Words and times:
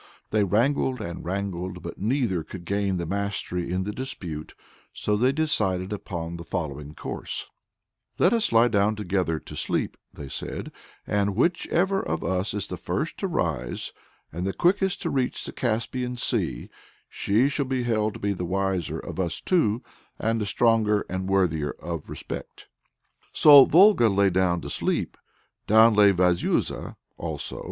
They 0.31 0.43
wrangled 0.43 0.99
and 0.99 1.23
wrangled, 1.23 1.83
but 1.83 1.99
neither 1.99 2.41
could 2.43 2.65
gain 2.65 2.97
the 2.97 3.05
mastery 3.05 3.71
in 3.71 3.83
the 3.83 3.91
dispute, 3.91 4.55
so 4.91 5.15
they 5.15 5.31
decided 5.31 5.93
upon 5.93 6.37
the 6.37 6.43
following 6.43 6.95
course: 6.95 7.51
"Let 8.17 8.33
us 8.33 8.51
lie 8.51 8.67
down 8.67 8.95
together 8.95 9.37
to 9.41 9.55
sleep," 9.55 9.97
they 10.11 10.27
said, 10.27 10.71
"and 11.05 11.35
whichever 11.35 12.01
of 12.01 12.23
us 12.23 12.55
is 12.55 12.65
the 12.65 12.77
first 12.77 13.19
to 13.19 13.27
rise, 13.27 13.93
and 14.33 14.43
the 14.47 14.53
quickest 14.53 15.03
to 15.03 15.11
reach 15.11 15.45
the 15.45 15.51
Caspian 15.51 16.17
Sea, 16.17 16.71
she 17.07 17.47
shall 17.47 17.65
be 17.67 17.83
held 17.83 18.15
to 18.15 18.19
be 18.19 18.33
the 18.33 18.43
wiser 18.43 18.97
of 18.97 19.19
us 19.19 19.39
two, 19.39 19.83
and 20.17 20.41
the 20.41 20.47
stronger 20.47 21.05
and 21.11 21.27
the 21.27 21.31
worthier 21.31 21.75
of 21.79 22.09
respect." 22.09 22.67
So 23.33 23.65
Volga 23.65 24.09
lay 24.09 24.31
down 24.31 24.61
to 24.61 24.69
sleep; 24.71 25.15
down 25.67 25.93
lay 25.93 26.09
Vazuza 26.09 26.95
also. 27.19 27.59